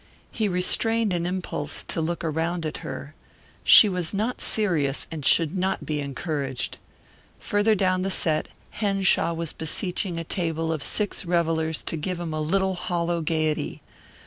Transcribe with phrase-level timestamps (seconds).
[0.31, 3.13] He restrained an impulse to look around at her.
[3.63, 6.79] She was not serious and should not be encouraged.
[7.39, 12.33] Farther down the set Henshaw was beseeching a table of six revellers to give him
[12.33, 13.83] a little hollow gayety.